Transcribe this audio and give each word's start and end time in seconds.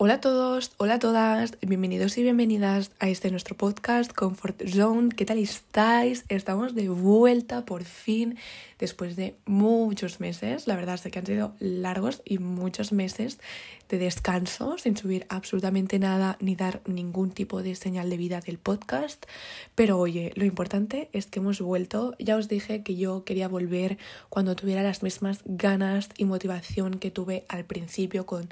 Hola 0.00 0.14
a 0.14 0.20
todos, 0.20 0.70
hola 0.76 0.94
a 0.94 0.98
todas, 1.00 1.58
bienvenidos 1.60 2.16
y 2.18 2.22
bienvenidas 2.22 2.92
a 3.00 3.08
este 3.08 3.32
nuestro 3.32 3.56
podcast 3.56 4.12
Comfort 4.12 4.62
Zone. 4.68 5.08
¿Qué 5.08 5.24
tal 5.24 5.38
estáis? 5.38 6.24
Estamos 6.28 6.76
de 6.76 6.88
vuelta 6.88 7.64
por 7.64 7.82
fin 7.82 8.38
después 8.78 9.16
de 9.16 9.34
muchos 9.44 10.20
meses. 10.20 10.68
La 10.68 10.76
verdad 10.76 11.00
es 11.04 11.10
que 11.10 11.18
han 11.18 11.26
sido 11.26 11.56
largos 11.58 12.22
y 12.24 12.38
muchos 12.38 12.92
meses 12.92 13.40
de 13.88 13.98
descanso 13.98 14.78
sin 14.78 14.96
subir 14.96 15.26
absolutamente 15.30 15.98
nada 15.98 16.36
ni 16.38 16.54
dar 16.54 16.80
ningún 16.86 17.32
tipo 17.32 17.60
de 17.64 17.74
señal 17.74 18.08
de 18.08 18.18
vida 18.18 18.38
del 18.38 18.58
podcast. 18.58 19.26
Pero 19.74 19.98
oye, 19.98 20.30
lo 20.36 20.44
importante 20.44 21.08
es 21.12 21.26
que 21.26 21.40
hemos 21.40 21.60
vuelto. 21.60 22.14
Ya 22.20 22.36
os 22.36 22.46
dije 22.46 22.84
que 22.84 22.94
yo 22.94 23.24
quería 23.24 23.48
volver 23.48 23.98
cuando 24.28 24.54
tuviera 24.54 24.84
las 24.84 25.02
mismas 25.02 25.40
ganas 25.44 26.10
y 26.16 26.24
motivación 26.24 27.00
que 27.00 27.10
tuve 27.10 27.46
al 27.48 27.64
principio 27.64 28.26
con 28.26 28.48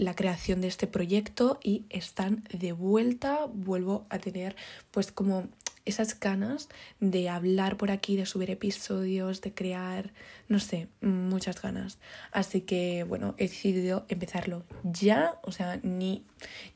la 0.00 0.14
creación 0.14 0.62
de 0.62 0.68
este 0.68 0.86
proyecto 0.86 1.60
y 1.62 1.84
están 1.90 2.44
de 2.52 2.72
vuelta. 2.72 3.46
Vuelvo 3.52 4.06
a 4.08 4.18
tener 4.18 4.56
pues 4.90 5.12
como 5.12 5.48
esas 5.84 6.18
ganas 6.18 6.68
de 7.00 7.28
hablar 7.28 7.76
por 7.76 7.90
aquí, 7.90 8.16
de 8.16 8.24
subir 8.24 8.50
episodios, 8.50 9.42
de 9.42 9.52
crear, 9.52 10.12
no 10.48 10.58
sé, 10.58 10.88
muchas 11.02 11.60
ganas. 11.60 11.98
Así 12.32 12.62
que 12.62 13.04
bueno, 13.04 13.34
he 13.36 13.48
decidido 13.48 14.06
empezarlo 14.08 14.64
ya, 14.84 15.38
o 15.42 15.52
sea, 15.52 15.78
ni, 15.82 16.24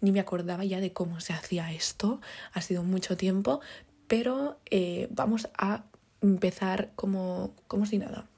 ni 0.02 0.12
me 0.12 0.20
acordaba 0.20 0.64
ya 0.64 0.80
de 0.80 0.92
cómo 0.92 1.20
se 1.20 1.32
hacía 1.32 1.72
esto, 1.72 2.20
ha 2.52 2.60
sido 2.60 2.82
mucho 2.82 3.16
tiempo, 3.16 3.60
pero 4.06 4.58
eh, 4.70 5.08
vamos 5.10 5.48
a 5.56 5.84
empezar 6.20 6.90
como, 6.94 7.54
como 7.68 7.86
si 7.86 7.98
nada. 7.98 8.28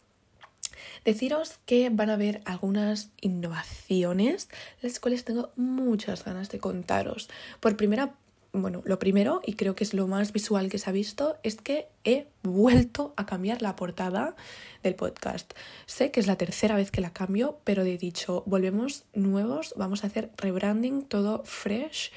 Deciros 1.04 1.58
que 1.66 1.90
van 1.90 2.10
a 2.10 2.14
haber 2.14 2.40
algunas 2.44 3.10
innovaciones, 3.20 4.48
las 4.82 5.00
cuales 5.00 5.24
tengo 5.24 5.50
muchas 5.56 6.24
ganas 6.24 6.48
de 6.50 6.58
contaros. 6.58 7.28
Por 7.60 7.76
primera 7.76 8.14
bueno, 8.52 8.82
lo 8.84 8.98
primero, 8.98 9.42
y 9.44 9.54
creo 9.54 9.74
que 9.74 9.84
es 9.84 9.94
lo 9.94 10.06
más 10.06 10.32
visual 10.32 10.70
que 10.70 10.78
se 10.78 10.88
ha 10.88 10.92
visto, 10.92 11.36
es 11.42 11.56
que 11.56 11.88
he 12.04 12.26
vuelto 12.42 13.12
a 13.16 13.26
cambiar 13.26 13.62
la 13.62 13.76
portada 13.76 14.34
del 14.82 14.94
podcast. 14.94 15.52
Sé 15.86 16.10
que 16.10 16.20
es 16.20 16.26
la 16.26 16.36
tercera 16.36 16.76
vez 16.76 16.90
que 16.90 17.00
la 17.00 17.12
cambio, 17.12 17.58
pero 17.64 17.82
he 17.82 17.98
dicho, 17.98 18.42
volvemos 18.46 19.04
nuevos, 19.14 19.74
vamos 19.76 20.04
a 20.04 20.06
hacer 20.06 20.30
rebranding, 20.38 21.02
todo 21.02 21.44
fresh 21.44 22.12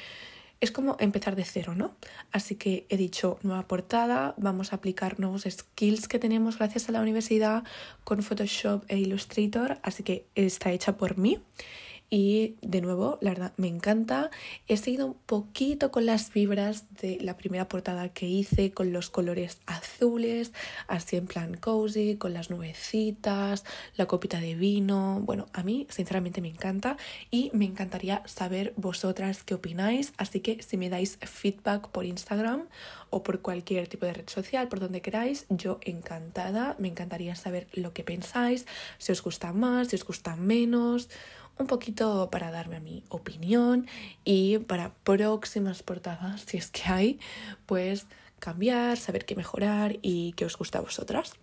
es 0.61 0.71
como 0.71 0.97
empezar 0.99 1.35
de 1.35 1.45
cero, 1.45 1.73
¿no? 1.75 1.95
Así 2.31 2.55
que 2.55 2.85
he 2.89 2.97
dicho 2.97 3.39
nueva 3.43 3.67
portada, 3.67 4.33
vamos 4.37 4.73
a 4.73 4.77
aplicar 4.77 5.19
nuevos 5.19 5.43
skills 5.49 6.07
que 6.07 6.19
tenemos 6.19 6.57
gracias 6.57 6.89
a 6.89 6.91
la 6.91 7.01
universidad 7.01 7.63
con 8.03 8.21
Photoshop 8.21 8.83
e 8.87 8.97
Illustrator, 8.97 9.79
así 9.83 10.03
que 10.03 10.25
está 10.35 10.71
hecha 10.71 10.97
por 10.97 11.17
mí. 11.17 11.41
Y 12.11 12.55
de 12.63 12.81
nuevo, 12.81 13.19
la 13.21 13.29
verdad, 13.31 13.53
me 13.57 13.67
encanta. 13.67 14.31
He 14.67 14.77
seguido 14.77 15.05
un 15.05 15.13
poquito 15.13 15.91
con 15.91 16.07
las 16.07 16.33
vibras 16.33 16.85
de 17.01 17.19
la 17.21 17.37
primera 17.37 17.67
portada 17.67 18.09
que 18.09 18.25
hice, 18.25 18.71
con 18.71 18.91
los 18.91 19.11
colores 19.11 19.59
azules, 19.67 20.51
así 20.87 21.17
en 21.17 21.27
plan 21.27 21.53
cozy, 21.55 22.15
con 22.15 22.33
las 22.33 22.49
nubecitas, 22.49 23.63
la 23.95 24.07
copita 24.07 24.39
de 24.39 24.55
vino. 24.55 25.21
Bueno, 25.23 25.45
a 25.53 25.61
mí 25.61 25.85
sinceramente 25.89 26.41
me 26.41 26.47
encanta 26.47 26.97
y 27.29 27.51
me 27.53 27.65
encantaría 27.65 28.23
saber 28.25 28.73
vosotras 28.75 29.43
qué 29.43 29.53
opináis. 29.53 30.13
Así 30.17 30.39
que 30.39 30.63
si 30.63 30.77
me 30.77 30.89
dais 30.89 31.19
feedback 31.21 31.89
por 31.89 32.05
Instagram 32.05 32.69
o 33.11 33.21
por 33.21 33.41
cualquier 33.41 33.87
tipo 33.87 34.07
de 34.07 34.13
red 34.13 34.29
social, 34.29 34.67
por 34.67 34.79
donde 34.79 35.03
queráis, 35.03 35.45
yo 35.49 35.79
encantada. 35.81 36.75
Me 36.79 36.87
encantaría 36.87 37.35
saber 37.35 37.67
lo 37.73 37.93
que 37.93 38.03
pensáis, 38.03 38.65
si 38.97 39.11
os 39.11 39.21
gusta 39.21 39.53
más, 39.53 39.89
si 39.89 39.95
os 39.95 40.03
gusta 40.03 40.35
menos 40.35 41.09
un 41.59 41.67
poquito 41.67 42.29
para 42.31 42.51
darme 42.51 42.79
mi 42.79 43.03
opinión 43.09 43.85
y 44.23 44.59
para 44.59 44.93
próximas 45.03 45.83
portadas, 45.83 46.41
si 46.41 46.57
es 46.57 46.71
que 46.71 46.83
hay, 46.87 47.19
pues 47.65 48.07
cambiar, 48.39 48.97
saber 48.97 49.25
qué 49.25 49.35
mejorar 49.35 49.97
y 50.01 50.31
qué 50.33 50.45
os 50.45 50.57
gusta 50.57 50.79
a 50.79 50.81
vosotras. 50.81 51.33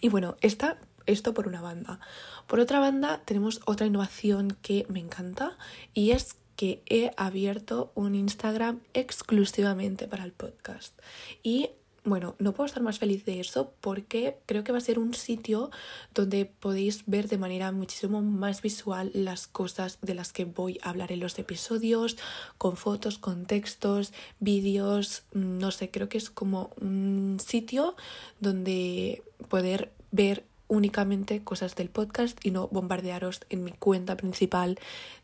Y 0.00 0.08
bueno, 0.08 0.36
esta, 0.40 0.78
esto 1.06 1.34
por 1.34 1.48
una 1.48 1.60
banda. 1.60 2.00
Por 2.46 2.60
otra 2.60 2.78
banda, 2.78 3.20
tenemos 3.24 3.60
otra 3.66 3.86
innovación 3.86 4.56
que 4.62 4.86
me 4.88 5.00
encanta 5.00 5.58
y 5.92 6.12
es 6.12 6.36
que 6.54 6.82
he 6.86 7.10
abierto 7.16 7.90
un 7.96 8.14
Instagram 8.14 8.80
exclusivamente 8.94 10.06
para 10.06 10.24
el 10.24 10.32
podcast. 10.32 10.96
Y 11.42 11.70
bueno, 12.04 12.34
no 12.38 12.52
puedo 12.52 12.66
estar 12.66 12.82
más 12.82 12.98
feliz 12.98 13.24
de 13.24 13.38
eso 13.38 13.74
porque 13.80 14.38
creo 14.46 14.64
que 14.64 14.72
va 14.72 14.78
a 14.78 14.80
ser 14.80 14.98
un 14.98 15.14
sitio 15.14 15.70
donde 16.14 16.46
podéis 16.46 17.04
ver 17.06 17.28
de 17.28 17.38
manera 17.38 17.70
muchísimo 17.70 18.22
más 18.22 18.60
visual 18.60 19.12
las 19.14 19.46
cosas 19.46 19.98
de 20.02 20.14
las 20.14 20.32
que 20.32 20.44
voy 20.44 20.80
a 20.82 20.90
hablar 20.90 21.12
en 21.12 21.20
los 21.20 21.38
episodios, 21.38 22.16
con 22.58 22.76
fotos, 22.76 23.18
con 23.18 23.46
textos, 23.46 24.12
vídeos, 24.40 25.22
mm, 25.32 25.58
no 25.58 25.70
sé, 25.70 25.90
creo 25.90 26.08
que 26.08 26.18
es 26.18 26.30
como 26.30 26.70
un 26.80 27.38
sitio 27.38 27.94
donde 28.40 29.22
poder 29.48 29.92
ver 30.10 30.44
únicamente 30.72 31.44
cosas 31.44 31.76
del 31.76 31.90
podcast 31.90 32.38
y 32.42 32.50
no 32.50 32.66
bombardearos 32.68 33.42
en 33.50 33.62
mi 33.62 33.72
cuenta 33.72 34.16
principal 34.16 34.78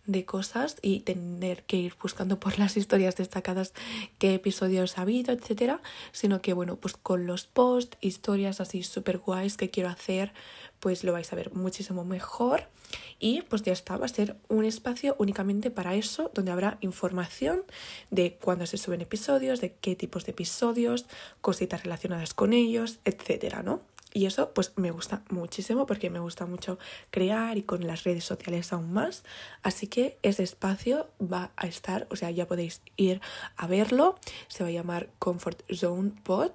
de 0.04 0.26
cosas 0.26 0.76
y 0.82 1.00
tener 1.00 1.62
que 1.62 1.78
ir 1.78 1.94
buscando 2.03 2.38
por 2.38 2.59
las 2.59 2.76
historias 2.76 3.16
destacadas 3.16 3.72
qué 4.19 4.34
episodios 4.34 4.98
ha 4.98 5.03
habido, 5.03 5.32
etcétera, 5.32 5.81
sino 6.12 6.42
que 6.42 6.53
bueno, 6.53 6.76
pues 6.76 6.98
con 6.98 7.26
los 7.26 7.47
posts, 7.47 7.97
historias 8.03 8.60
así 8.60 8.82
súper 8.82 9.19
guays 9.19 9.56
que 9.56 9.70
quiero 9.70 9.88
hacer, 9.88 10.34
pues 10.81 11.03
lo 11.03 11.14
vais 11.14 11.32
a 11.32 11.37
ver 11.37 11.54
muchísimo 11.54 12.04
mejor 12.04 12.64
y 13.19 13.41
pues 13.41 13.62
ya 13.62 13.72
está, 13.72 13.97
va 13.97 14.04
a 14.04 14.08
ser 14.08 14.37
un 14.48 14.66
espacio 14.66 15.16
únicamente 15.19 15.70
para 15.70 15.94
eso, 15.94 16.31
donde 16.34 16.53
habrá 16.53 16.76
información 16.82 17.62
de 18.10 18.34
cuándo 18.34 18.66
se 18.66 18.76
suben 18.76 19.00
episodios, 19.00 19.62
de 19.62 19.72
qué 19.72 19.97
tipos 19.97 20.26
de 20.26 20.32
episodios, 20.32 21.06
cositas 21.41 21.84
relacionadas 21.84 22.34
con 22.34 22.53
ellos, 22.53 22.98
etcétera, 23.06 23.62
¿no? 23.62 23.81
Y 24.14 24.26
eso 24.26 24.52
pues 24.54 24.72
me 24.76 24.91
gusta 24.91 25.22
muchísimo 25.28 25.86
porque 25.86 26.08
me 26.08 26.19
gusta 26.19 26.46
mucho 26.46 26.78
crear 27.10 27.58
y 27.58 27.62
con 27.62 27.86
las 27.86 28.04
redes 28.04 28.24
sociales 28.24 28.72
aún 28.72 28.92
más. 28.92 29.22
Así 29.62 29.86
que 29.86 30.19
ese 30.22 30.42
espacio 30.42 31.08
va 31.20 31.52
a 31.56 31.66
estar, 31.66 32.06
o 32.10 32.16
sea, 32.16 32.30
ya 32.30 32.46
podéis 32.46 32.80
ir 32.96 33.20
a 33.56 33.66
verlo. 33.66 34.19
Se 34.48 34.64
va 34.64 34.70
a 34.70 34.72
llamar 34.72 35.10
Comfort 35.19 35.62
Zone 35.72 36.12
Pod. 36.22 36.52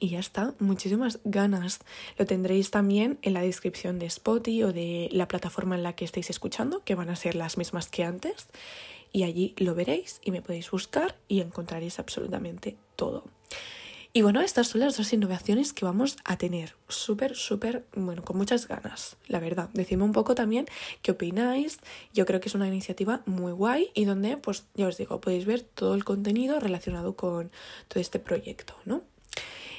Y 0.00 0.10
ya 0.10 0.20
está, 0.20 0.54
muchísimas 0.60 1.18
ganas. 1.24 1.80
Lo 2.18 2.24
tendréis 2.24 2.70
también 2.70 3.18
en 3.22 3.34
la 3.34 3.42
descripción 3.42 3.98
de 3.98 4.06
Spotify 4.06 4.62
o 4.62 4.72
de 4.72 5.08
la 5.10 5.26
plataforma 5.26 5.74
en 5.74 5.82
la 5.82 5.94
que 5.94 6.04
estéis 6.04 6.30
escuchando, 6.30 6.84
que 6.84 6.94
van 6.94 7.10
a 7.10 7.16
ser 7.16 7.34
las 7.34 7.58
mismas 7.58 7.88
que 7.88 8.04
antes. 8.04 8.46
Y 9.12 9.24
allí 9.24 9.54
lo 9.58 9.74
veréis 9.74 10.20
y 10.22 10.30
me 10.30 10.40
podéis 10.40 10.70
buscar 10.70 11.16
y 11.26 11.40
encontraréis 11.40 11.98
absolutamente 11.98 12.76
todo. 12.94 13.24
Y 14.12 14.22
bueno, 14.22 14.40
estas 14.40 14.68
son 14.68 14.80
las 14.80 14.96
dos 14.96 15.12
innovaciones 15.12 15.72
que 15.72 15.84
vamos 15.84 16.16
a 16.24 16.38
tener. 16.38 16.74
Súper, 16.88 17.36
súper, 17.36 17.84
bueno, 17.94 18.24
con 18.24 18.38
muchas 18.38 18.66
ganas, 18.66 19.16
la 19.26 19.38
verdad. 19.38 19.68
Decidme 19.74 20.04
un 20.04 20.12
poco 20.12 20.34
también 20.34 20.66
qué 21.02 21.12
opináis. 21.12 21.78
Yo 22.14 22.24
creo 22.24 22.40
que 22.40 22.48
es 22.48 22.54
una 22.54 22.66
iniciativa 22.66 23.22
muy 23.26 23.52
guay 23.52 23.90
y 23.94 24.06
donde, 24.06 24.38
pues 24.38 24.64
ya 24.74 24.88
os 24.88 24.96
digo, 24.96 25.20
podéis 25.20 25.44
ver 25.44 25.60
todo 25.60 25.94
el 25.94 26.04
contenido 26.04 26.58
relacionado 26.58 27.16
con 27.16 27.50
todo 27.88 28.00
este 28.00 28.18
proyecto, 28.18 28.74
¿no? 28.86 29.02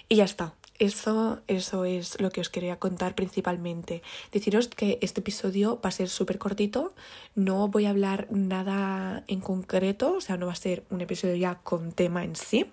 Y 0.08 0.18
ya 0.18 0.26
está. 0.26 0.54
Eso, 0.80 1.42
eso 1.48 1.84
es 1.84 2.22
lo 2.22 2.32
que 2.32 2.40
os 2.40 2.50
quería 2.50 2.80
contar 2.80 3.14
principalmente. 3.14 4.02
Deciros 4.32 4.70
que 4.70 4.98
este 5.02 5.20
episodio 5.20 5.82
va 5.84 5.90
a 5.90 5.92
ser 5.92 6.08
súper 6.08 6.38
cortito, 6.38 6.94
no 7.36 7.68
voy 7.68 7.86
a 7.86 7.90
hablar 7.90 8.28
nada 8.32 9.26
en 9.28 9.42
concreto, 9.42 10.16
o 10.16 10.22
sea, 10.22 10.38
no 10.38 10.46
va 10.46 10.54
a 10.54 10.56
ser 10.56 10.86
un 10.90 11.02
episodio 11.02 11.36
ya 11.36 11.56
con 11.56 11.92
tema 11.92 12.24
en 12.24 12.38
sí, 12.38 12.66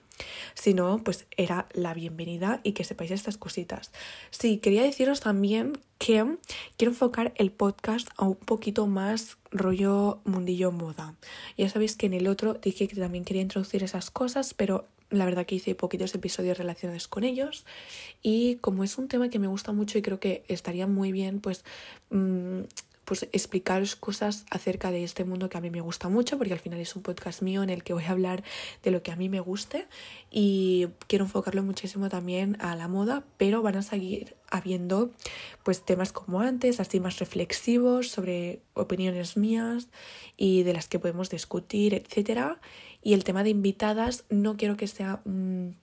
sino 0.55 0.99
pues 1.03 1.27
era 1.37 1.67
la 1.73 1.95
bienvenida 1.95 2.61
y 2.63 2.73
que 2.73 2.85
sepáis 2.85 3.11
estas 3.11 3.39
cositas. 3.39 3.91
Sí, 4.31 4.59
quería 4.59 4.85
deciros 4.85 5.19
también 5.19 5.73
que 5.99 6.37
quiero 6.77 6.93
enfocar 6.93 7.33
el 7.35 7.51
podcast 7.51 8.09
a 8.17 8.27
un 8.27 8.37
poquito 8.37 8.87
más 8.87 9.37
rollo 9.51 10.21
mundillo 10.25 10.71
moda. 10.71 11.15
Ya 11.59 11.69
sabéis 11.69 11.97
que 11.97 12.07
en 12.07 12.15
el 12.15 12.29
otro 12.29 12.55
dije 12.55 12.87
que 12.87 12.95
también 12.95 13.25
quería 13.25 13.43
introducir 13.43 13.83
esas 13.83 14.13
cosas, 14.13 14.55
pero 14.55 14.87
la 15.11 15.25
verdad 15.25 15.47
que 15.47 15.55
hice 15.55 15.75
poquitos 15.75 16.15
episodios 16.15 16.59
relacionados 16.59 17.09
con 17.09 17.25
ellos 17.25 17.65
y 18.23 18.57
como 18.57 18.85
es 18.85 18.99
un 18.99 19.09
tema 19.09 19.29
que 19.29 19.39
me 19.39 19.47
gusta 19.47 19.73
mucho 19.73 19.99
y 19.99 20.03
creo 20.03 20.21
que 20.21 20.45
estaría 20.49 20.87
muy 20.87 21.13
bien 21.13 21.41
pues 21.41 21.65
mm, 22.11 22.63
pues 23.07 23.23
explicaros 23.33 23.95
cosas 23.95 24.45
acerca 24.51 24.91
de 24.91 25.05
este 25.05 25.25
mundo 25.25 25.49
que 25.49 25.57
a 25.57 25.61
mí 25.61 25.71
me 25.71 25.81
gusta 25.81 26.09
mucho, 26.09 26.37
porque 26.37 26.53
al 26.53 26.59
final 26.59 26.81
es 26.81 26.97
un 26.97 27.03
podcast 27.03 27.41
mío 27.41 27.63
en 27.63 27.71
el 27.71 27.85
que 27.85 27.95
voy 27.95 28.05
a 28.05 28.11
hablar 28.11 28.43
de 28.83 28.91
lo 28.91 29.03
que 29.03 29.13
a 29.13 29.17
mí 29.17 29.29
me 29.29 29.39
guste 29.39 29.87
y 30.31 30.89
quiero 31.07 31.25
enfocarlo 31.25 31.63
muchísimo 31.63 32.09
también 32.09 32.57
a 32.61 32.75
la 32.75 32.89
moda, 32.89 33.25
pero 33.39 33.63
van 33.63 33.77
a 33.77 33.83
seguir 33.83 34.35
habiendo 34.51 35.13
pues 35.63 35.85
temas 35.85 36.13
como 36.13 36.41
antes, 36.41 36.81
así 36.81 36.99
más 36.99 37.21
reflexivos 37.21 38.09
sobre 38.11 38.61
opiniones 38.75 39.37
mías 39.37 39.87
y 40.37 40.65
de 40.65 40.73
las 40.73 40.89
que 40.89 40.99
podemos 40.99 41.31
discutir, 41.31 41.95
etcétera. 41.95 42.61
Y 43.07 43.15
el 43.15 43.23
tema 43.23 43.45
de 43.45 43.51
invitadas 43.51 44.25
no 44.31 44.57
quiero 44.57 44.77
que 44.77 44.89
sea 44.89 45.21
un 45.25 45.77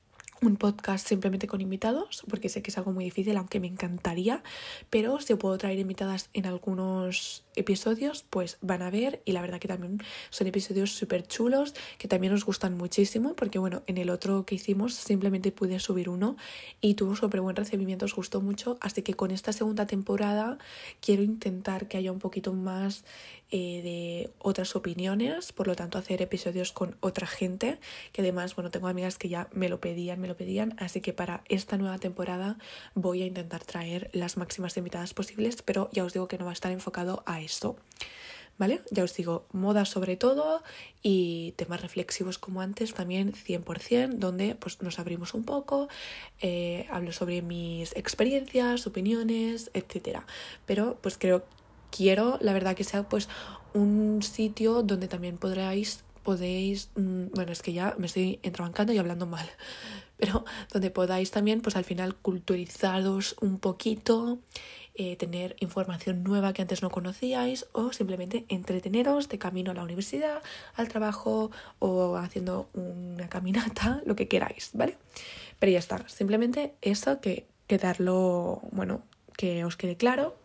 podcast 0.59 1.07
simplemente 1.07 1.47
con 1.47 1.61
invitados, 1.61 2.25
porque 2.29 2.49
sé 2.49 2.61
que 2.61 2.69
es 2.69 2.77
algo 2.77 2.91
muy 2.91 3.05
difícil, 3.05 3.37
aunque 3.37 3.61
me 3.61 3.67
encantaría, 3.67 4.43
pero 4.89 5.21
si 5.21 5.33
puedo 5.35 5.57
traer 5.57 5.79
invitadas 5.79 6.29
en 6.33 6.45
algunos 6.45 7.45
episodios, 7.55 8.25
pues 8.29 8.57
van 8.59 8.81
a 8.81 8.89
ver 8.89 9.21
y 9.23 9.31
la 9.31 9.41
verdad 9.41 9.59
que 9.59 9.69
también 9.69 9.99
son 10.31 10.47
episodios 10.47 10.91
súper 10.91 11.25
chulos, 11.25 11.73
que 11.97 12.09
también 12.09 12.33
os 12.33 12.43
gustan 12.43 12.75
muchísimo, 12.75 13.37
porque 13.37 13.57
bueno, 13.57 13.83
en 13.87 13.97
el 13.97 14.09
otro 14.09 14.45
que 14.45 14.55
hicimos 14.55 14.93
simplemente 14.93 15.53
pude 15.53 15.79
subir 15.79 16.09
uno 16.09 16.35
y 16.81 16.95
tuvo 16.95 17.15
súper 17.15 17.39
buen 17.39 17.55
recibimiento, 17.55 18.03
os 18.03 18.15
gustó 18.15 18.41
mucho, 18.41 18.77
así 18.81 19.01
que 19.01 19.13
con 19.13 19.31
esta 19.31 19.53
segunda 19.53 19.87
temporada 19.87 20.57
quiero 20.99 21.23
intentar 21.23 21.87
que 21.87 21.95
haya 21.95 22.11
un 22.11 22.19
poquito 22.19 22.51
más 22.51 23.05
eh, 23.55 23.81
de 23.83 24.31
otras 24.39 24.75
opiniones, 24.75 25.53
por 25.53 25.67
lo 25.67 25.75
tanto 25.75 25.99
hacer 25.99 26.23
episodios 26.23 26.71
con 26.71 26.97
otra 27.01 27.27
gente, 27.27 27.77
que 28.11 28.23
además, 28.23 28.55
bueno, 28.55 28.71
tengo 28.71 28.87
amigas 28.87 29.19
que 29.19 29.29
ya 29.29 29.47
me 29.51 29.69
lo 29.69 29.79
pedían, 29.79 30.19
me 30.19 30.27
lo 30.27 30.35
pedían, 30.35 30.73
así 30.79 31.01
que 31.01 31.13
para 31.13 31.43
esta 31.49 31.77
nueva 31.77 31.99
temporada 31.99 32.57
voy 32.95 33.21
a 33.21 33.27
intentar 33.27 33.63
traer 33.63 34.09
las 34.11 34.37
máximas 34.37 34.75
invitadas 34.77 35.13
posibles, 35.13 35.61
pero 35.61 35.87
ya 35.91 36.03
os 36.03 36.13
digo 36.13 36.27
que 36.27 36.39
no 36.39 36.45
va 36.45 36.49
a 36.49 36.53
estar 36.53 36.71
enfocado 36.71 37.21
a 37.27 37.41
esto. 37.41 37.75
¿Vale? 38.57 38.81
Ya 38.89 39.03
os 39.03 39.15
digo, 39.15 39.45
moda 39.51 39.85
sobre 39.85 40.15
todo 40.15 40.63
y 41.03 41.53
temas 41.55 41.81
reflexivos 41.81 42.39
como 42.39 42.61
antes 42.61 42.95
también 42.95 43.33
100%, 43.33 44.13
donde 44.15 44.55
pues 44.55 44.81
nos 44.81 44.97
abrimos 44.97 45.35
un 45.35 45.43
poco, 45.43 45.89
eh, 46.41 46.87
hablo 46.89 47.11
sobre 47.11 47.43
mis 47.43 47.95
experiencias, 47.95 48.87
opiniones, 48.87 49.69
etcétera. 49.75 50.25
Pero 50.65 50.97
pues 51.01 51.19
creo 51.19 51.45
quiero, 51.95 52.37
la 52.41 52.53
verdad, 52.53 52.75
que 52.75 52.83
sea 52.83 53.03
pues 53.07 53.29
un 53.73 54.21
sitio 54.23 54.81
donde 54.81 55.07
también 55.07 55.37
podréis, 55.37 56.03
podéis, 56.23 56.89
mm, 56.95 57.27
bueno, 57.33 57.51
es 57.51 57.61
que 57.61 57.73
ya 57.73 57.95
me 57.97 58.07
estoy 58.07 58.39
entrabancando 58.41 58.93
y 58.93 58.97
hablando 58.97 59.25
mal, 59.27 59.47
pero 60.17 60.43
donde 60.71 60.89
podáis 60.89 61.31
también, 61.31 61.61
pues 61.61 61.75
al 61.75 61.83
final, 61.83 62.15
culturizaros 62.15 63.35
un 63.41 63.59
poquito, 63.59 64.39
eh, 64.95 65.15
tener 65.15 65.55
información 65.59 66.23
nueva 66.23 66.53
que 66.53 66.61
antes 66.61 66.83
no 66.83 66.91
conocíais 66.91 67.65
o 67.71 67.91
simplemente 67.93 68.45
entreteneros 68.47 69.27
de 69.27 69.39
camino 69.39 69.71
a 69.71 69.73
la 69.73 69.83
universidad, 69.83 70.41
al 70.75 70.87
trabajo 70.87 71.51
o 71.79 72.15
haciendo 72.17 72.69
una 72.73 73.27
caminata, 73.29 74.01
lo 74.05 74.15
que 74.15 74.27
queráis, 74.27 74.71
¿vale? 74.73 74.97
Pero 75.59 75.71
ya 75.71 75.79
está, 75.79 76.07
simplemente 76.07 76.73
eso 76.81 77.21
que, 77.21 77.45
que 77.67 77.77
darlo, 77.77 78.61
bueno, 78.71 79.01
que 79.35 79.65
os 79.65 79.75
quede 79.77 79.97
claro 79.97 80.42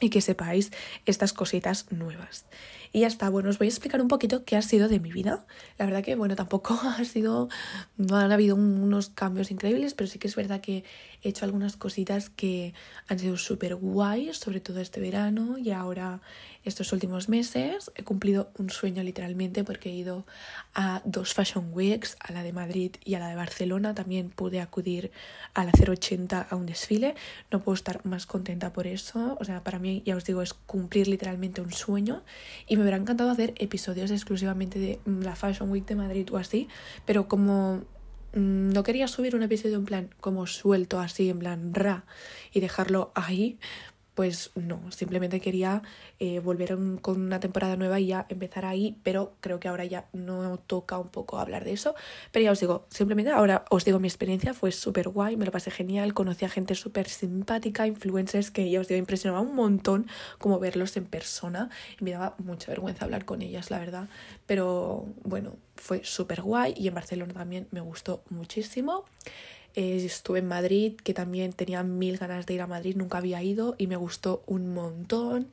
y 0.00 0.10
que 0.10 0.20
sepáis 0.20 0.70
estas 1.06 1.32
cositas 1.32 1.86
nuevas. 1.90 2.46
Y 2.92 3.00
ya 3.00 3.06
está, 3.06 3.28
bueno, 3.28 3.50
os 3.50 3.58
voy 3.58 3.68
a 3.68 3.70
explicar 3.70 4.00
un 4.00 4.08
poquito 4.08 4.44
qué 4.44 4.56
ha 4.56 4.62
sido 4.62 4.88
de 4.88 4.98
mi 4.98 5.12
vida. 5.12 5.46
La 5.78 5.86
verdad 5.86 6.02
que, 6.02 6.16
bueno, 6.16 6.34
tampoco 6.34 6.74
ha 6.82 7.04
sido, 7.04 7.48
no 7.96 8.16
han 8.16 8.32
habido 8.32 8.56
unos 8.56 9.10
cambios 9.10 9.50
increíbles, 9.50 9.94
pero 9.94 10.08
sí 10.08 10.18
que 10.18 10.28
es 10.28 10.34
verdad 10.34 10.60
que 10.60 10.84
he 11.22 11.28
hecho 11.28 11.44
algunas 11.44 11.76
cositas 11.76 12.30
que 12.30 12.74
han 13.06 13.18
sido 13.18 13.36
súper 13.36 13.76
guays, 13.76 14.38
sobre 14.38 14.60
todo 14.60 14.80
este 14.80 15.00
verano 15.00 15.58
y 15.58 15.70
ahora 15.70 16.20
estos 16.64 16.92
últimos 16.92 17.28
meses. 17.28 17.90
He 17.94 18.04
cumplido 18.04 18.50
un 18.58 18.70
sueño 18.70 19.02
literalmente 19.02 19.64
porque 19.64 19.90
he 19.90 19.94
ido 19.94 20.26
a 20.74 21.02
dos 21.04 21.34
Fashion 21.34 21.70
Weeks, 21.72 22.16
a 22.20 22.32
la 22.32 22.42
de 22.42 22.52
Madrid 22.52 22.92
y 23.04 23.14
a 23.14 23.18
la 23.18 23.28
de 23.28 23.36
Barcelona. 23.36 23.94
También 23.94 24.30
pude 24.30 24.60
acudir 24.60 25.10
a 25.54 25.64
la 25.64 25.72
080 25.72 26.46
a 26.48 26.56
un 26.56 26.66
desfile. 26.66 27.14
No 27.50 27.60
puedo 27.60 27.74
estar 27.74 28.04
más 28.04 28.26
contenta 28.26 28.72
por 28.72 28.86
eso. 28.86 29.36
O 29.40 29.44
sea, 29.44 29.62
para 29.62 29.78
mí, 29.78 30.02
ya 30.04 30.16
os 30.16 30.24
digo, 30.24 30.42
es 30.42 30.54
cumplir 30.54 31.08
literalmente 31.08 31.60
un 31.60 31.72
sueño. 31.72 32.22
Me 32.80 32.84
hubiera 32.84 32.96
encantado 32.96 33.30
hacer 33.30 33.52
episodios 33.58 34.10
exclusivamente 34.10 34.78
de 34.78 35.00
la 35.04 35.36
Fashion 35.36 35.70
Week 35.70 35.84
de 35.84 35.96
Madrid 35.96 36.26
o 36.32 36.38
así. 36.38 36.66
Pero 37.04 37.28
como 37.28 37.82
mm, 38.34 38.70
no 38.72 38.82
quería 38.82 39.06
subir 39.06 39.36
un 39.36 39.42
episodio 39.42 39.76
en 39.76 39.84
plan 39.84 40.10
como 40.20 40.46
suelto 40.46 40.98
así, 40.98 41.28
en 41.28 41.38
plan 41.38 41.74
ra, 41.74 42.06
y 42.52 42.60
dejarlo 42.60 43.12
ahí, 43.14 43.58
pues 44.20 44.50
no, 44.54 44.92
simplemente 44.92 45.40
quería 45.40 45.80
eh, 46.18 46.40
volver 46.40 46.76
con 47.00 47.22
una 47.22 47.40
temporada 47.40 47.76
nueva 47.76 48.00
y 48.00 48.08
ya 48.08 48.26
empezar 48.28 48.66
ahí, 48.66 48.98
pero 49.02 49.32
creo 49.40 49.58
que 49.58 49.66
ahora 49.66 49.86
ya 49.86 50.10
no 50.12 50.58
toca 50.58 50.98
un 50.98 51.08
poco 51.08 51.38
hablar 51.38 51.64
de 51.64 51.72
eso. 51.72 51.94
Pero 52.30 52.44
ya 52.44 52.52
os 52.52 52.60
digo, 52.60 52.84
simplemente 52.90 53.32
ahora 53.32 53.64
os 53.70 53.86
digo 53.86 53.98
mi 53.98 54.08
experiencia, 54.08 54.52
fue 54.52 54.72
súper 54.72 55.08
guay, 55.08 55.38
me 55.38 55.46
lo 55.46 55.52
pasé 55.52 55.70
genial, 55.70 56.12
conocí 56.12 56.44
a 56.44 56.50
gente 56.50 56.74
súper 56.74 57.08
simpática, 57.08 57.86
influencers 57.86 58.50
que 58.50 58.70
ya 58.70 58.80
os 58.80 58.88
digo, 58.88 58.98
impresionaba 58.98 59.40
un 59.40 59.54
montón 59.54 60.06
como 60.36 60.58
verlos 60.58 60.98
en 60.98 61.06
persona 61.06 61.70
y 61.98 62.04
me 62.04 62.10
daba 62.10 62.34
mucha 62.36 62.70
vergüenza 62.70 63.06
hablar 63.06 63.24
con 63.24 63.40
ellas, 63.40 63.70
la 63.70 63.78
verdad. 63.78 64.08
Pero 64.44 65.06
bueno, 65.24 65.56
fue 65.76 66.04
súper 66.04 66.42
guay 66.42 66.74
y 66.76 66.88
en 66.88 66.94
Barcelona 66.94 67.32
también 67.32 67.68
me 67.70 67.80
gustó 67.80 68.22
muchísimo. 68.28 69.06
Eh, 69.74 70.04
estuve 70.04 70.40
en 70.40 70.48
Madrid, 70.48 70.96
que 70.96 71.14
también 71.14 71.52
tenía 71.52 71.82
mil 71.82 72.18
ganas 72.18 72.46
de 72.46 72.54
ir 72.54 72.62
a 72.62 72.66
Madrid, 72.66 72.96
nunca 72.96 73.18
había 73.18 73.42
ido 73.42 73.74
y 73.78 73.86
me 73.86 73.96
gustó 73.96 74.42
un 74.46 74.72
montón. 74.74 75.48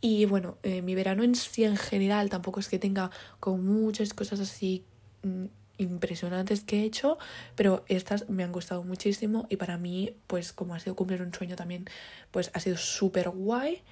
Y 0.00 0.24
bueno, 0.24 0.56
eh, 0.62 0.82
mi 0.82 0.94
verano 0.94 1.22
en 1.22 1.34
sí 1.34 1.64
en 1.64 1.76
general 1.76 2.30
tampoco 2.30 2.60
es 2.60 2.68
que 2.68 2.78
tenga 2.78 3.10
con 3.38 3.64
muchas 3.64 4.14
cosas 4.14 4.40
así 4.40 4.84
mm, 5.22 5.46
impresionantes 5.78 6.62
que 6.62 6.80
he 6.80 6.84
hecho, 6.84 7.18
pero 7.56 7.84
estas 7.88 8.28
me 8.30 8.44
han 8.44 8.52
gustado 8.52 8.82
muchísimo 8.84 9.46
y 9.50 9.56
para 9.56 9.78
mí, 9.78 10.14
pues 10.26 10.52
como 10.52 10.74
ha 10.74 10.80
sido 10.80 10.96
cumplir 10.96 11.22
un 11.22 11.32
sueño 11.34 11.56
también, 11.56 11.86
pues 12.30 12.50
ha 12.54 12.60
sido 12.60 12.76
súper 12.76 13.30
guay 13.30 13.82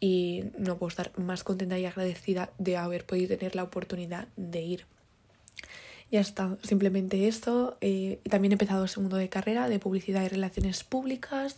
y 0.00 0.44
no 0.58 0.78
puedo 0.78 0.88
estar 0.88 1.18
más 1.18 1.44
contenta 1.44 1.78
y 1.78 1.86
agradecida 1.86 2.52
de 2.58 2.76
haber 2.76 3.06
podido 3.06 3.36
tener 3.36 3.56
la 3.56 3.62
oportunidad 3.62 4.28
de 4.36 4.62
ir. 4.62 4.86
Ya 6.14 6.20
está, 6.20 6.56
simplemente 6.62 7.26
esto. 7.26 7.76
Eh, 7.80 8.20
también 8.30 8.52
he 8.52 8.54
empezado 8.54 8.86
segundo 8.86 9.16
de 9.16 9.28
carrera 9.28 9.68
de 9.68 9.80
publicidad 9.80 10.22
y 10.22 10.28
relaciones 10.28 10.84
públicas. 10.84 11.56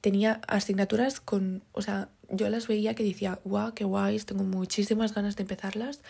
Tenía 0.00 0.40
asignaturas 0.48 1.20
con, 1.20 1.62
o 1.72 1.82
sea, 1.82 2.08
yo 2.30 2.48
las 2.48 2.68
veía 2.68 2.94
que 2.94 3.04
decía, 3.04 3.38
guau, 3.44 3.74
qué 3.74 3.84
guays, 3.84 4.24
tengo 4.24 4.44
muchísimas 4.44 5.12
ganas 5.14 5.36
de 5.36 5.42
empezarlas. 5.42 6.00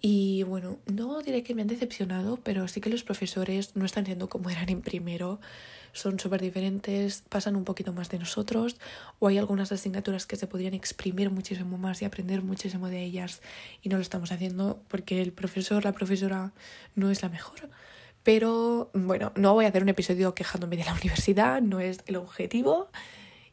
Y 0.00 0.44
bueno, 0.44 0.78
no 0.86 1.20
diré 1.20 1.42
que 1.42 1.54
me 1.54 1.62
han 1.62 1.68
decepcionado, 1.68 2.38
pero 2.42 2.68
sí 2.68 2.80
que 2.80 2.88
los 2.88 3.04
profesores 3.04 3.76
no 3.76 3.84
están 3.84 4.06
siendo 4.06 4.28
como 4.28 4.48
eran 4.48 4.68
en 4.68 4.80
primero 4.80 5.40
son 5.92 6.20
súper 6.20 6.40
diferentes, 6.40 7.24
pasan 7.28 7.56
un 7.56 7.64
poquito 7.64 7.92
más 7.92 8.10
de 8.10 8.18
nosotros 8.18 8.76
o 9.18 9.28
hay 9.28 9.38
algunas 9.38 9.72
asignaturas 9.72 10.26
que 10.26 10.36
se 10.36 10.46
podrían 10.46 10.74
exprimir 10.74 11.30
muchísimo 11.30 11.78
más 11.78 12.00
y 12.02 12.04
aprender 12.04 12.42
muchísimo 12.42 12.88
de 12.88 13.02
ellas 13.02 13.40
y 13.82 13.88
no 13.88 13.96
lo 13.96 14.02
estamos 14.02 14.30
haciendo 14.32 14.82
porque 14.88 15.20
el 15.20 15.32
profesor, 15.32 15.84
la 15.84 15.92
profesora 15.92 16.52
no 16.94 17.10
es 17.10 17.22
la 17.22 17.28
mejor. 17.28 17.68
Pero 18.22 18.90
bueno, 18.92 19.32
no 19.34 19.54
voy 19.54 19.64
a 19.64 19.68
hacer 19.68 19.82
un 19.82 19.88
episodio 19.88 20.34
quejándome 20.34 20.76
de 20.76 20.84
la 20.84 20.92
universidad, 21.00 21.60
no 21.60 21.80
es 21.80 22.00
el 22.06 22.16
objetivo. 22.16 22.88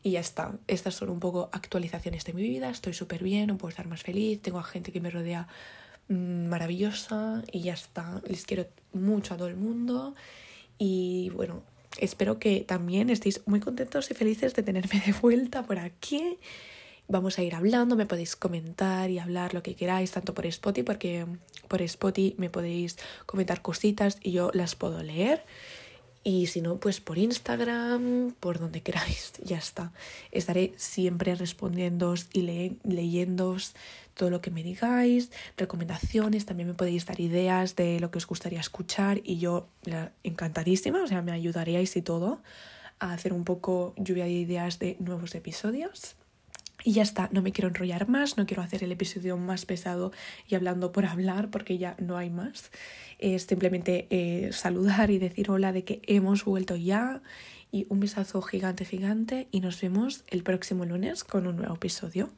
Y 0.03 0.11
ya 0.11 0.19
está. 0.19 0.53
Estas 0.67 0.94
son 0.94 1.09
un 1.09 1.19
poco 1.19 1.49
actualizaciones 1.51 2.23
de 2.23 2.31
mi 2.31 2.44
vida. 2.44 2.69
Estoy 2.69 2.94
súper 2.94 3.23
bien, 3.23 3.47
no 3.47 3.57
puedo 3.57 3.69
estar 3.69 3.87
más 3.87 4.04
feliz. 4.04 4.42
Tengo 4.42 4.59
a 4.59 4.63
gente 4.63 4.92
que 4.92 5.01
me 5.01 5.09
rodea 5.09 5.47
maravillosa 6.09 7.44
y 7.52 7.61
ya 7.61 7.73
está. 7.73 8.21
Les 8.28 8.45
quiero 8.45 8.68
mucho 8.94 9.33
a 9.33 9.37
todo 9.37 9.47
el 9.47 9.56
mundo. 9.56 10.16
Y 10.78 11.31
bueno, 11.33 11.64
espero 11.99 12.40
que 12.40 12.61
también 12.61 13.09
estéis 13.09 13.42
muy 13.45 13.59
contentos 13.59 14.11
y 14.11 14.14
felices 14.14 14.54
de 14.54 14.64
tenerme 14.64 15.02
de 15.06 15.14
vuelta 15.14 15.64
por 15.64 15.80
aquí. 15.80 16.37
Vamos 17.09 17.40
a 17.40 17.44
ir 17.44 17.56
hablando, 17.56 17.95
me 17.95 18.06
podéis 18.06 18.35
comentar 18.35 19.09
y 19.09 19.19
hablar 19.19 19.54
lo 19.54 19.64
que 19.64 19.76
queráis, 19.76 20.11
tanto 20.11 20.33
por 20.33 20.45
Spotify, 20.45 20.83
porque 20.83 21.26
por 21.69 21.81
Spotify 21.81 22.35
me 22.37 22.49
podéis 22.49 22.97
comentar 23.26 23.61
cositas 23.61 24.18
y 24.21 24.31
yo 24.31 24.52
las 24.54 24.76
puedo 24.76 25.02
leer. 25.02 25.44
Y 26.24 26.47
si 26.47 26.62
no, 26.62 26.78
pues 26.78 27.00
por 27.00 27.18
Instagram, 27.18 28.33
por 28.40 28.59
donde 28.59 28.81
queráis, 28.81 29.33
ya 29.44 29.57
está. 29.57 29.94
Estaré 30.31 30.74
siempre 30.76 31.36
respondiéndoos 31.36 32.28
y 32.33 32.42
le 32.42 32.76
leyéndoos 32.83 33.74
todo 34.14 34.30
lo 34.30 34.42
que 34.42 34.52
me 34.52 34.64
digáis, 34.64 35.31
recomendaciones, 35.56 36.45
también 36.45 36.68
me 36.68 36.74
podéis 36.74 37.06
dar 37.06 37.21
ideas 37.21 37.76
de 37.76 38.00
lo 38.00 38.12
que 38.12 38.18
os 38.18 38.28
gustaría 38.28 38.59
escuchar 38.59 39.21
y 39.24 39.38
yo 39.38 39.69
encantadísima, 40.24 41.04
o 41.04 41.07
sea, 41.07 41.21
me 41.21 41.31
ayudaríais 41.31 41.95
y 41.95 42.02
todo 42.02 42.42
a 43.00 43.14
hacer 43.14 43.31
un 43.31 43.45
poco 43.45 43.94
lluvia 43.95 44.26
de 44.26 44.31
ideas 44.31 44.80
de 44.80 44.97
nuevos 45.00 45.36
episodios. 45.36 46.17
Y 46.87 46.94
ya 46.94 47.03
está, 47.03 47.27
no 47.33 47.41
me 47.41 47.51
quiero 47.51 47.67
enrollar 47.67 48.07
más, 48.07 48.37
no 48.37 48.45
quiero 48.45 48.63
hacer 48.63 48.81
el 48.81 48.94
episodio 48.94 49.35
más 49.35 49.65
pesado 49.65 50.13
y 50.47 50.56
hablando 50.56 50.94
por 50.94 51.06
hablar 51.13 51.49
porque 51.49 51.77
ya 51.77 51.97
no 51.99 52.15
hay 52.15 52.29
más. 52.29 52.71
Es 53.19 53.44
simplemente 53.44 54.07
eh, 54.09 54.53
saludar 54.53 55.11
y 55.11 55.17
decir 55.17 55.51
hola 55.51 55.73
de 55.73 55.83
que 55.83 56.01
hemos 56.07 56.45
vuelto 56.45 56.77
ya 56.77 57.21
y 57.73 57.87
un 57.89 57.99
besazo 57.99 58.41
gigante, 58.41 58.85
gigante 58.85 59.49
y 59.51 59.59
nos 59.59 59.81
vemos 59.81 60.23
el 60.27 60.44
próximo 60.44 60.85
lunes 60.85 61.25
con 61.25 61.45
un 61.45 61.57
nuevo 61.57 61.75
episodio. 61.75 62.29